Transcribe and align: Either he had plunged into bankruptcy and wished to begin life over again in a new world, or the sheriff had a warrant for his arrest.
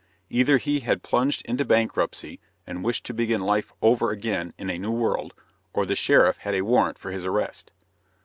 Either 0.31 0.57
he 0.57 0.79
had 0.79 1.03
plunged 1.03 1.45
into 1.45 1.63
bankruptcy 1.63 2.39
and 2.65 2.83
wished 2.83 3.05
to 3.05 3.13
begin 3.13 3.39
life 3.39 3.71
over 3.83 4.09
again 4.09 4.51
in 4.57 4.67
a 4.67 4.79
new 4.79 4.89
world, 4.89 5.35
or 5.73 5.85
the 5.85 5.93
sheriff 5.93 6.37
had 6.37 6.55
a 6.55 6.63
warrant 6.63 6.97
for 6.97 7.11
his 7.11 7.23
arrest. 7.23 7.71